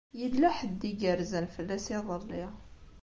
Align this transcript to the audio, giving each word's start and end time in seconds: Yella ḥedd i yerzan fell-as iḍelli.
Yella 0.19 0.49
ḥedd 0.57 0.81
i 0.89 0.91
yerzan 1.01 1.47
fell-as 1.55 1.85
iḍelli. 1.97 2.45